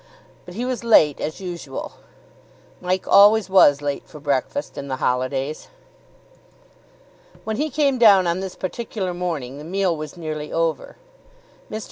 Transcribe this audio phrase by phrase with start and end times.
[0.45, 1.91] But he was late, as usual.
[2.81, 5.67] Mike always was late for breakfast in the holidays.
[7.43, 10.97] When he came down on this particular morning, the meal was nearly over.
[11.69, 11.79] Mr.